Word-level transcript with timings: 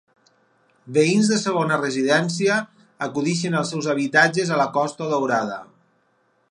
Veïns 0.95 1.27
de 1.33 1.37
segona 1.41 1.77
residència 1.81 2.57
acudeixen 3.09 3.59
als 3.61 3.73
seus 3.75 3.93
habitatges 3.95 4.55
a 4.57 4.61
la 4.63 4.69
Costa 4.79 5.11
Daurada 5.13 5.63